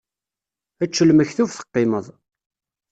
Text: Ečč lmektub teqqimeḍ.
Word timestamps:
Ečč 0.83 0.95
lmektub 1.07 1.49
teqqimeḍ. 1.51 2.05